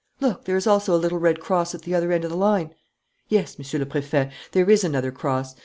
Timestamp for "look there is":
0.19-0.65